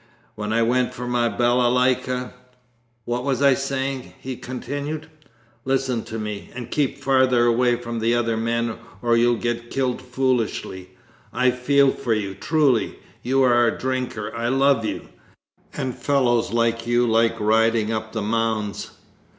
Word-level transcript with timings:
When 0.33 0.51
I 0.51 0.63
went 0.63 0.95
for 0.95 1.05
my 1.05 1.29
BALALAYKA 1.29 2.33
What 3.05 3.23
was 3.23 3.43
I 3.43 3.53
saying?' 3.53 4.13
he 4.19 4.35
continued. 4.35 5.07
'Listen 5.63 6.03
to 6.05 6.17
me, 6.17 6.49
and 6.55 6.71
keep 6.71 6.97
farther 6.97 7.45
away 7.45 7.75
from 7.75 7.99
the 7.99 8.15
other 8.15 8.35
men 8.35 8.79
or 9.03 9.15
you'll 9.15 9.35
get 9.35 9.69
killed 9.69 10.01
foolishly. 10.01 10.89
I 11.31 11.51
feel 11.51 11.91
for 11.91 12.15
you, 12.15 12.33
truly: 12.33 12.97
you 13.21 13.43
are 13.43 13.67
a 13.67 13.77
drinker 13.77 14.35
I 14.35 14.47
love 14.47 14.83
you! 14.83 15.07
And 15.77 15.95
fellows 15.95 16.51
like 16.51 16.87
you 16.87 17.05
like 17.05 17.39
riding 17.39 17.91
up 17.91 18.11
the 18.11 18.23
mounds. 18.23 18.89